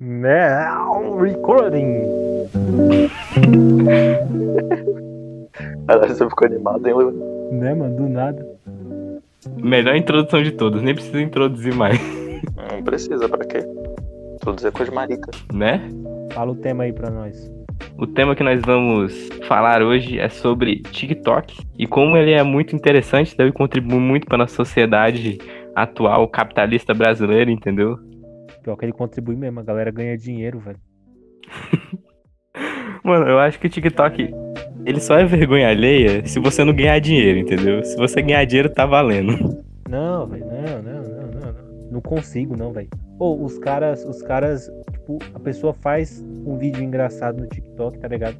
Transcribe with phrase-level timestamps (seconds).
[0.00, 2.02] Now recording.
[5.86, 7.12] Caralho, você ficou animado, hein, Luan?
[7.52, 7.96] Né, mano?
[7.96, 8.44] Do nada.
[9.62, 11.98] Melhor introdução de todos, nem precisa introduzir mais,
[12.72, 13.64] Não precisa, pra quê?
[14.34, 15.30] Introduzir coisa de marica.
[15.52, 15.88] né?
[16.32, 17.50] Fala o tema aí pra nós.
[17.96, 22.74] O tema que nós vamos falar hoje é sobre TikTok e como ele é muito
[22.74, 25.38] interessante, deve contribuir muito para nossa sociedade
[25.74, 27.98] atual capitalista brasileira, entendeu?
[28.64, 30.80] Pior que ele contribui mesmo, a galera ganha dinheiro, velho.
[33.04, 34.32] Mano, eu acho que o TikTok
[34.86, 37.84] ele só é vergonha alheia se você não ganhar dinheiro, entendeu?
[37.84, 39.62] Se você ganhar dinheiro, tá valendo.
[39.86, 41.90] Não, velho, não, não, não, não, não.
[41.92, 42.88] Não consigo, não, velho.
[43.18, 48.08] Ou os caras, os caras, tipo, a pessoa faz um vídeo engraçado no TikTok, tá
[48.08, 48.36] ligado?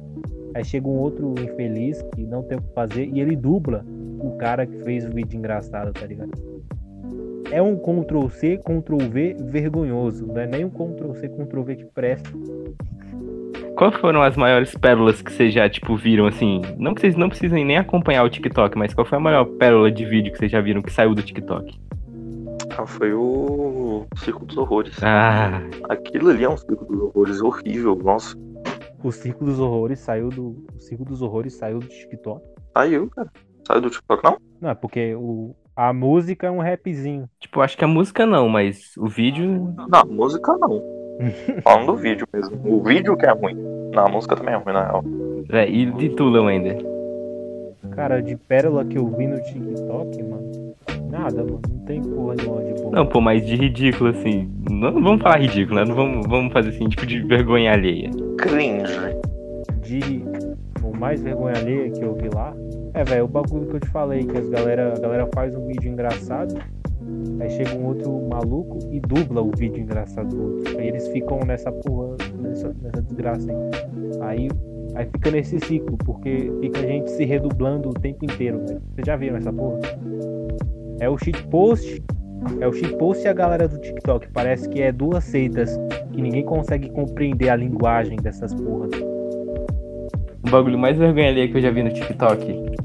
[0.53, 3.85] Aí chega um outro infeliz que não tem o que fazer e ele dubla
[4.19, 6.31] o cara que fez o vídeo engraçado, tá ligado?
[7.51, 11.75] É um Ctrl C, Ctrl V vergonhoso, não é nem um Ctrl C, Ctrl V
[11.75, 12.29] que presta.
[13.75, 16.61] Qual foram as maiores pérolas que vocês já, tipo, viram, assim?
[16.77, 19.91] Não que vocês não precisem nem acompanhar o TikTok, mas qual foi a maior pérola
[19.91, 21.77] de vídeo que vocês já viram que saiu do TikTok?
[22.77, 25.01] Ah, foi o Circo dos Horrores.
[25.03, 28.35] Ah, Aquilo ali é um Circo dos Horrores horrível, nossa.
[29.03, 30.65] O Circo dos Horrores saiu do.
[30.75, 32.41] O Circo dos Horrores saiu do TikTok.
[32.73, 33.29] Saiu, cara.
[33.67, 34.37] Saiu do TikTok, não?
[34.61, 37.29] Não, é porque o, a música é um rapzinho.
[37.39, 39.73] tipo, acho que a música não, mas o vídeo.
[39.75, 40.81] Não, a música não.
[41.63, 42.59] Falando do vídeo mesmo.
[42.65, 43.55] O vídeo que é ruim.
[43.93, 45.03] Não, a música também é ruim, na real.
[45.49, 46.77] É, e de tu, Wender?
[47.91, 50.75] Cara, de pérola que eu vi no TikTok, mano.
[51.09, 51.61] Nada, mano.
[51.69, 52.91] Não tem porra nenhuma de boa.
[52.91, 54.51] Não, pô, mas de ridículo, assim.
[54.69, 55.85] Não, não vamos falar ridículo, né?
[55.85, 58.09] Não vamos, vamos fazer assim, tipo, de vergonha alheia.
[58.37, 58.99] Cringe.
[59.81, 60.23] De.
[60.83, 62.53] O mais vergonha alheia que eu vi lá.
[62.95, 65.67] É, velho, o bagulho que eu te falei, que as galera, a galera faz um
[65.67, 66.55] vídeo engraçado.
[67.41, 70.79] Aí chega um outro maluco e dubla o vídeo engraçado do outro.
[70.79, 73.57] Aí eles ficam nessa porra, nessa, nessa desgraça aí.
[74.21, 74.49] Aí,
[74.95, 78.81] aí fica nesse ciclo, porque fica a gente se redublando o tempo inteiro, velho.
[78.93, 79.79] Vocês já viram essa porra?
[81.01, 82.01] É o shitpost.
[82.61, 84.29] É o shitpost e a galera do TikTok.
[84.31, 85.77] Parece que é duas seitas
[86.13, 88.91] que ninguém consegue compreender a linguagem dessas porras.
[90.45, 92.75] O bagulho mais vergonha alheia que eu já vi no TikTok.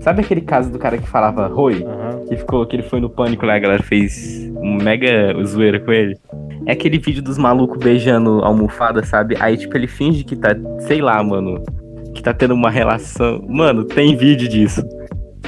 [0.00, 1.82] Sabe aquele caso do cara que falava Roi?
[1.82, 2.24] Aham.
[2.28, 5.92] Que ficou, que ele foi no pânico lá, a galera fez um mega zoeira com
[5.92, 6.16] ele.
[6.66, 9.36] É aquele vídeo dos malucos beijando a almofada, sabe?
[9.40, 10.50] Aí, tipo, ele finge que tá,
[10.80, 11.62] sei lá, mano,
[12.14, 13.44] que tá tendo uma relação.
[13.48, 14.82] Mano, tem vídeo disso.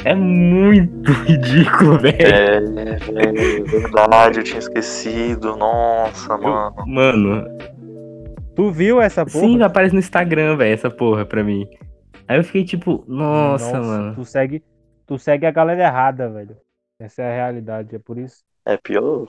[0.04, 2.16] É muito ridículo, velho.
[2.20, 5.56] É, é verdade, eu tinha esquecido.
[5.56, 6.72] Nossa, mano.
[6.86, 7.44] Mano,
[8.58, 9.46] Tu viu essa porra?
[9.46, 11.64] sim, aparece no Instagram, velho, essa porra pra mim.
[12.26, 14.16] Aí eu fiquei tipo, nossa, mano.
[14.16, 14.64] Tu segue,
[15.06, 16.56] tu segue a galera errada, velho.
[16.98, 18.42] Essa é a realidade, é por isso.
[18.66, 19.28] É pior.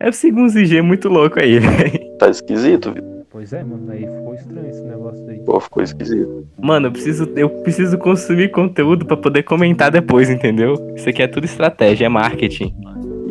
[0.00, 2.16] Eu sigo uns IG muito louco aí, velho.
[2.18, 3.24] Tá esquisito, viu?
[3.30, 5.38] Pois é, mano, aí ficou estranho esse negócio aí.
[5.44, 6.44] Pô, ficou esquisito.
[6.60, 10.74] Mano, eu preciso, eu preciso consumir conteúdo pra poder comentar depois, entendeu?
[10.96, 12.74] Isso aqui é tudo estratégia, é marketing.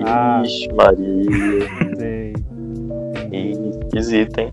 [0.06, 0.42] Ah.
[0.46, 1.98] Ixi, Maria.
[1.98, 2.34] Sei.
[3.84, 4.50] Esquisito, hein?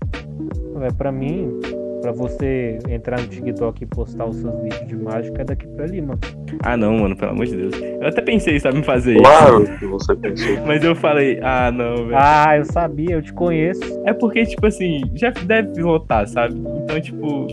[0.81, 1.59] É, pra mim,
[2.01, 5.85] pra você entrar no TikTok e postar os seus vídeos de mágica é daqui pra
[5.85, 6.19] ali, mano.
[6.63, 7.73] Ah, não, mano, pelo amor de Deus.
[7.79, 9.21] Eu até pensei, sabe, em fazer isso.
[9.21, 10.57] Claro que você pensou.
[10.65, 12.15] Mas eu falei, ah, não, velho.
[12.15, 13.81] Ah, eu sabia, eu te conheço.
[14.05, 16.55] É porque, tipo assim, já deve voltar, sabe?
[16.83, 17.47] Então, tipo,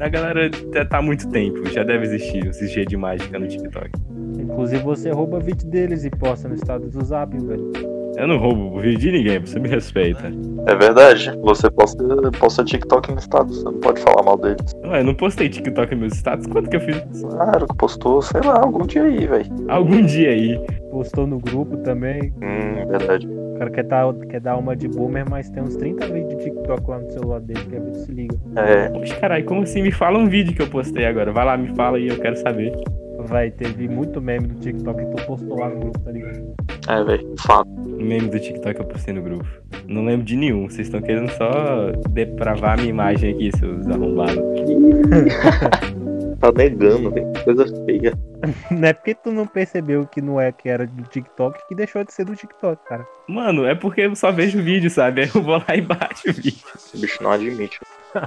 [0.00, 3.46] a galera já tá há muito tempo, já deve existir os IG de mágica no
[3.46, 3.90] TikTok.
[4.38, 7.95] Inclusive você rouba vídeo deles e posta no estado do Zap, velho.
[8.16, 10.32] Eu não roubo vídeo de ninguém, você me respeita.
[10.66, 11.30] É verdade.
[11.42, 12.02] Você posta,
[12.38, 13.58] posta TikTok no status.
[13.58, 14.74] Você não pode falar mal deles.
[14.84, 16.46] Ué, eu não postei TikTok nos meus status?
[16.46, 17.26] Quando que eu fiz isso?
[17.28, 19.46] Claro que postou, sei lá, algum dia aí, velho.
[19.68, 20.58] Algum dia aí.
[20.90, 22.32] Postou no grupo também.
[22.42, 23.26] Hum, verdade.
[23.28, 26.44] O cara quer, tá, quer dar uma de boomer, mas tem uns 30 vídeos de
[26.44, 28.36] TikTok lá no celular dele, que a gente se liga.
[28.56, 29.82] É, Poxa, caralho, como assim?
[29.82, 31.32] Me fala um vídeo que eu postei agora.
[31.32, 32.72] Vai lá, me fala aí, eu quero saber.
[33.18, 36.65] Vai, teve muito meme do TikTok que tu postou lá no grupo, tá ligado?
[36.88, 37.34] É, velho.
[37.38, 37.68] Fato.
[37.68, 39.46] O meme do TikTok eu postei no grupo.
[39.88, 40.68] Não lembro de nenhum.
[40.68, 44.36] Vocês estão querendo só depravar a minha imagem aqui, seus arrombados.
[46.40, 47.32] Tá negando, velho.
[47.44, 48.12] Coisa feia.
[48.70, 52.04] Não é porque tu não percebeu que não é que era do TikTok que deixou
[52.04, 53.06] de ser do TikTok, cara.
[53.26, 55.22] Mano, é porque eu só vejo o vídeo, sabe?
[55.22, 56.62] Aí eu vou lá e baixo o vídeo.
[56.74, 57.80] Esse bicho não admite.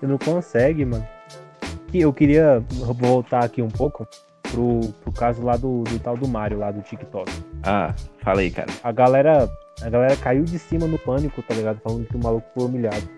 [0.00, 1.06] Tu não consegue, mano.
[1.92, 2.62] Eu queria
[2.98, 4.06] voltar aqui um pouco
[4.50, 7.30] pro, pro caso lá do, do tal do Mario, lá do TikTok.
[7.62, 8.68] Ah, fala aí, cara.
[8.82, 9.50] A galera,
[9.82, 11.80] a galera caiu de cima no pânico, tá ligado?
[11.80, 13.08] Falando que o maluco foi humilhado.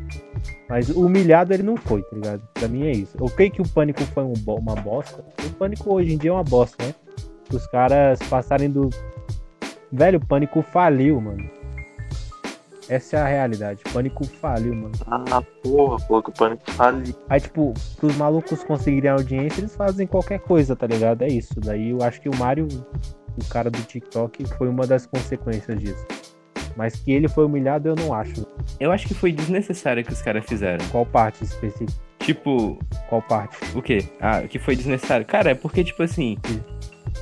[0.68, 2.42] Mas humilhado ele não foi, tá ligado?
[2.54, 3.16] Pra mim é isso.
[3.18, 5.24] Eu creio que o pânico foi um uma bosta.
[5.44, 6.94] O pânico hoje em dia é uma bosta, né?
[7.52, 8.90] Os caras passarem do.
[9.90, 11.48] Velho, o pânico faliu, mano.
[12.88, 13.82] Essa é a realidade.
[13.92, 14.92] Pânico faliu, mano.
[15.06, 17.14] Ah, porra, falou que o pânico faliu.
[17.28, 21.22] Aí, tipo, pros malucos conseguirem audiência, eles fazem qualquer coisa, tá ligado?
[21.22, 21.60] É isso.
[21.60, 22.66] Daí eu acho que o Mario,
[23.36, 26.06] o cara do TikTok, foi uma das consequências disso.
[26.76, 28.46] Mas que ele foi humilhado, eu não acho.
[28.78, 30.84] Eu acho que foi desnecessário que os caras fizeram.
[30.90, 31.92] Qual parte específica?
[32.20, 33.56] Tipo, Qual parte?
[33.76, 34.04] o quê?
[34.20, 35.26] Ah, que foi desnecessário.
[35.26, 36.36] Cara, é porque, tipo assim,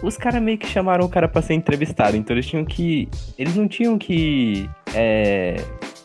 [0.03, 3.09] os caras meio que chamaram o cara pra ser entrevistado, então eles tinham que.
[3.39, 4.69] Eles não tinham que.
[4.97, 5.57] É.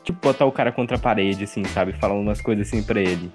[0.04, 1.94] Tipo, botar o cara contra a parede, assim, sabe?
[1.94, 3.32] Falando umas coisas assim pra ele.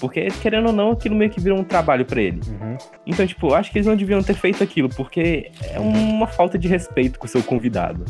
[0.00, 2.40] Porque, querendo ou não, aquilo meio que virou um trabalho pra ele.
[2.48, 2.76] Uhum.
[3.06, 6.58] Então, tipo, eu acho que eles não deviam ter feito aquilo, porque é uma falta
[6.58, 8.04] de respeito com o seu convidado.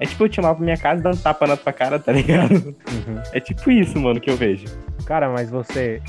[0.00, 1.96] É tipo eu te chamar pra minha casa e dar um tapa na tua cara,
[1.96, 2.54] tá ligado?
[2.54, 3.22] Uhum.
[3.32, 4.66] É tipo isso, mano, que eu vejo.
[5.06, 6.02] Cara, mas você.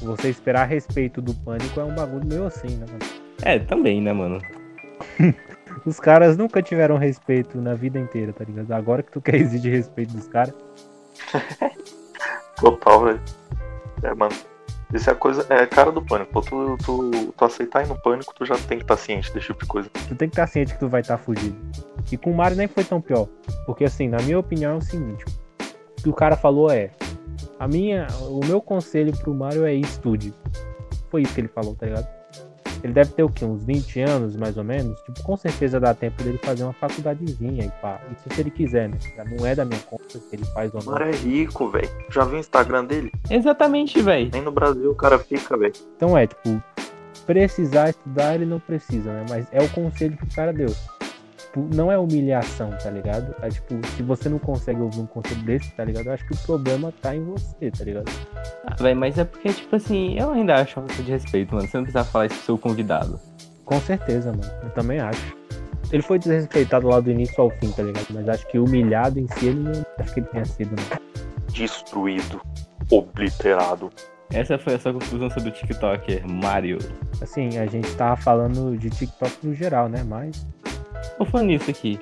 [0.00, 3.12] Você esperar respeito do pânico é um bagulho meio assim, né, mano?
[3.42, 4.38] É, também, né, mano?
[5.84, 8.72] Os caras nunca tiveram respeito na vida inteira, tá ligado?
[8.72, 10.54] Agora que tu quer exigir respeito dos caras.
[12.56, 13.20] Total, velho.
[14.02, 14.34] É, mano.
[14.92, 15.46] Isso é a coisa.
[15.48, 16.32] É a cara do pânico.
[16.32, 19.46] Pô, tu, tu, tu aceitar ir no pânico, tu já tem que estar ciente desse
[19.46, 19.88] tipo de coisa.
[19.90, 21.56] Tu tem que estar ciente que tu vai estar fugido.
[22.10, 23.28] E com o Mario nem foi tão pior.
[23.66, 25.24] Porque assim, na minha opinião é o seguinte.
[25.98, 26.90] O que o cara falou é.
[27.58, 28.06] A minha.
[28.22, 30.34] O meu conselho pro Mario é estude.
[31.08, 32.19] Foi isso que ele falou, tá ligado?
[32.82, 33.44] Ele deve ter o quê?
[33.44, 35.00] Uns 20 anos, mais ou menos?
[35.02, 38.00] Tipo, com certeza dá tempo dele fazer uma faculdadezinha e pá.
[38.12, 38.96] Isso se ele quiser, né?
[39.16, 40.92] Já não é da minha conta se ele faz ou O não.
[40.94, 41.88] cara é rico, velho.
[42.10, 43.12] Já viu o Instagram dele?
[43.28, 44.30] Exatamente, velho.
[44.32, 45.74] Nem no Brasil o cara fica, velho.
[45.96, 46.62] Então é, tipo,
[47.26, 49.24] precisar estudar ele não precisa, né?
[49.28, 50.74] Mas é o conselho que o cara deu.
[51.52, 53.34] Tipo, não é humilhação, tá ligado?
[53.42, 56.06] É tipo, se você não consegue ouvir um conselho desse, tá ligado?
[56.06, 58.08] Eu acho que o problema tá em você, tá ligado?
[58.66, 61.66] Ah, velho, mas é porque, tipo assim, eu ainda acho uma falta de respeito, mano.
[61.66, 63.18] Você não precisa falar isso pro seu convidado.
[63.64, 64.52] Com certeza, mano.
[64.62, 65.36] Eu também acho.
[65.90, 68.06] Ele foi desrespeitado lá do início ao fim, tá ligado?
[68.10, 70.98] Mas acho que humilhado em si, ele não acho que ele tenha sido, né?
[71.52, 72.40] Destruído.
[72.92, 73.90] Obliterado.
[74.32, 76.78] Essa foi a sua conclusão sobre o TikToker, Mario.
[77.20, 80.04] Assim, a gente tava falando de TikTok no geral, né?
[80.06, 80.46] Mas.
[81.26, 82.00] Falando nisso aqui.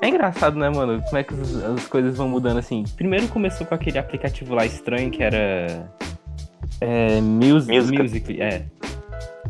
[0.00, 1.02] É engraçado, né, mano?
[1.02, 2.84] Como é que as, as coisas vão mudando assim.
[2.96, 5.90] Primeiro começou com aquele aplicativo lá estranho que era.
[6.80, 7.20] É.
[7.20, 7.74] Music.
[7.74, 8.02] Musical.
[8.02, 8.66] Music é.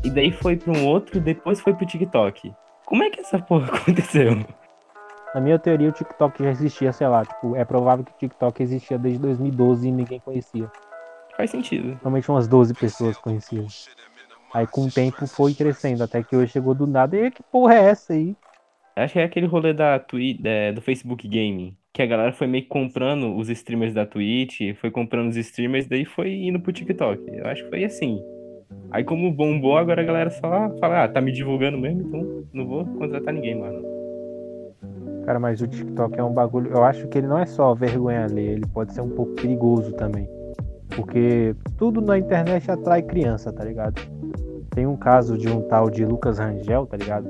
[0.03, 2.53] E daí foi pra um outro, depois foi pro TikTok.
[2.87, 4.45] Como é que essa porra aconteceu?
[5.35, 7.25] Na minha teoria, o TikTok já existia, sei lá.
[7.25, 10.71] Tipo, é provável que o TikTok existia desde 2012 e ninguém conhecia.
[11.37, 11.99] Faz sentido.
[12.01, 13.67] Realmente umas 12 pessoas conheciam.
[14.55, 17.17] Aí com o tempo foi crescendo, até que hoje chegou do nada.
[17.17, 18.35] E que porra é essa aí?
[18.99, 21.77] Acho que é aquele rolê da Twitch, é, do Facebook Gaming.
[21.93, 25.87] Que a galera foi meio que comprando os streamers da Twitch, foi comprando os streamers,
[25.87, 27.23] daí foi indo pro TikTok.
[27.33, 28.21] Eu acho que foi assim.
[28.91, 30.41] Aí como bombou, agora a galera só
[30.79, 33.83] fala, ah, tá me divulgando mesmo, então não vou contratar ninguém, mano.
[35.25, 36.71] Cara, mas o TikTok é um bagulho.
[36.73, 39.93] Eu acho que ele não é só vergonha alheia, ele pode ser um pouco perigoso
[39.93, 40.29] também.
[40.89, 44.01] Porque tudo na internet atrai criança, tá ligado?
[44.71, 47.29] Tem um caso de um tal de Lucas Rangel, tá ligado?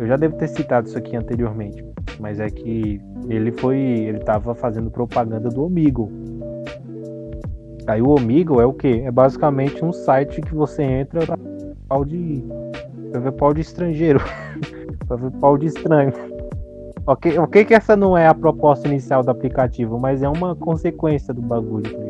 [0.00, 1.84] Eu já devo ter citado isso aqui anteriormente,
[2.18, 2.98] mas é que
[3.28, 3.76] ele foi.
[3.76, 6.10] Ele tava fazendo propaganda do Omigo.
[7.86, 9.02] Aí o Omigo é o quê?
[9.04, 12.42] É basicamente um site que você entra pra ver pau de.
[13.10, 14.20] pra ver pau de estrangeiro.
[15.06, 16.14] pra ver pau de estranho.
[17.06, 21.34] Ok, ok que essa não é a proposta inicial do aplicativo, mas é uma consequência
[21.34, 21.92] do bagulho.
[21.92, 22.04] tá?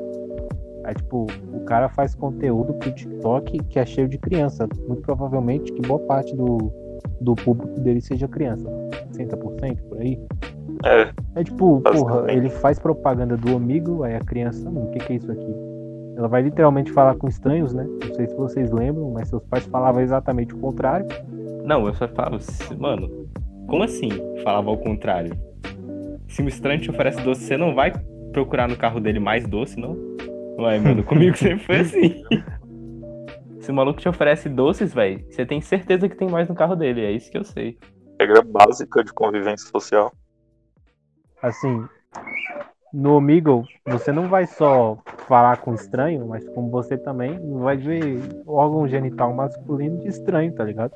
[0.84, 4.68] Aí, tipo, o cara faz conteúdo pro TikTok que é cheio de criança.
[4.86, 6.72] Muito provavelmente que boa parte do,
[7.20, 8.64] do público dele seja criança.
[9.12, 10.18] 60% por aí.
[10.84, 14.98] É, É tipo, porra, ele faz propaganda do amigo, aí a criança, hum, o que,
[14.98, 15.54] que é isso aqui?
[16.16, 17.86] Ela vai literalmente falar com estranhos, né?
[18.06, 21.06] Não sei se vocês lembram, mas seus pais falavam exatamente o contrário.
[21.64, 23.08] Não, eu só falo, "S- mano,
[23.66, 24.08] como assim?
[24.42, 25.32] Falava ao contrário.
[26.28, 27.92] Se um estranho te oferece doce, você não vai
[28.32, 29.96] procurar no carro dele mais doce, não?
[30.58, 32.22] Ué, mano, comigo sempre foi assim.
[33.60, 36.74] Se o maluco te oferece doces, velho, você tem certeza que tem mais no carro
[36.74, 37.78] dele, é isso que eu sei.
[38.18, 40.12] regra básica de convivência social.
[41.42, 41.84] Assim,
[42.92, 44.98] no Omegle, você não vai só
[45.28, 50.64] falar com estranho, mas como você também vai ver órgão genital masculino de estranho, tá
[50.64, 50.92] ligado?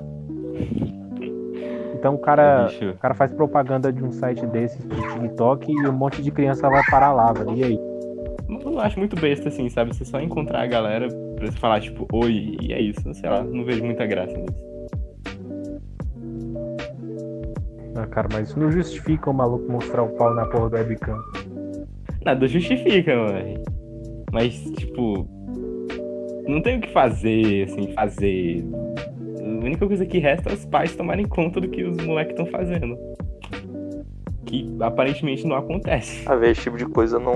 [1.93, 5.87] Então o cara, Bicho, o cara faz propaganda de um site desses pro TikTok e
[5.87, 7.55] um monte de criança vai parar lá, velho.
[7.55, 7.79] E aí?
[8.49, 9.95] eu não acho muito besta assim, sabe?
[9.95, 13.13] Você só encontrar a galera pra você falar, tipo, oi, e é isso.
[13.13, 14.65] Sei lá, não vejo muita graça nisso.
[17.95, 21.17] Ah, cara, mas isso não justifica o maluco mostrar o pau na porra do webcam.
[22.25, 23.63] Nada justifica, mano.
[24.33, 25.25] Mas, tipo,
[26.47, 28.65] não tem o que fazer, assim, fazer.
[29.39, 32.45] A única coisa que resta é os pais tomarem conta do que os moleques estão
[32.47, 32.97] fazendo.
[34.45, 36.27] Que aparentemente não acontece.
[36.27, 37.33] A ver, esse tipo de coisa não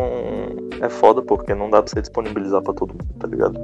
[0.81, 3.59] é foda, porque não dá pra você disponibilizar pra todo mundo, tá ligado?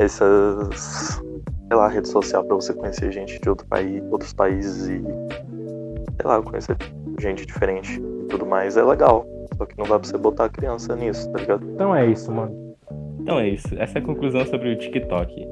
[0.00, 1.20] Essas,
[1.68, 6.24] sei lá, rede social pra você conhecer gente de outro país, outros países e, sei
[6.24, 6.74] lá, conhecer
[7.20, 9.26] gente diferente e tudo mais é legal.
[9.58, 11.70] Só que não dá pra você botar a criança nisso, tá ligado?
[11.74, 12.74] Então é isso, mano.
[13.20, 13.68] Então é isso.
[13.78, 15.46] Essa é a conclusão sobre o TikTok.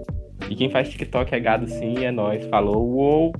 [0.48, 2.46] E quem faz TikTok é gado sim, é nóis.
[2.46, 3.32] Falou, uou!